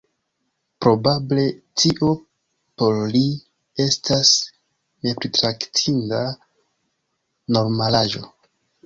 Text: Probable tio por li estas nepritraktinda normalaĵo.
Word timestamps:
Probable 0.85 1.41
tio 1.81 2.07
por 2.81 2.97
li 3.15 3.21
estas 3.85 4.31
nepritraktinda 5.09 6.23
normalaĵo. 7.59 8.25